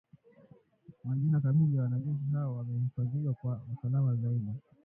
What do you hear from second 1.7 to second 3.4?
ya wanajeshi hao yamehifadhiwa